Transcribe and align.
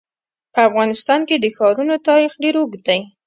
په 0.53 0.59
افغانستان 0.69 1.19
کې 1.27 1.35
د 1.39 1.45
ښارونو 1.55 1.95
تاریخ 2.07 2.31
ډېر 2.43 2.55
اوږد 2.59 2.81
دی. 2.87 2.99